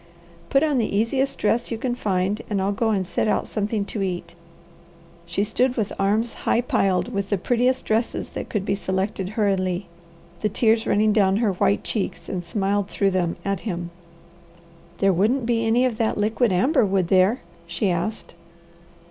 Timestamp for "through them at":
12.87-13.59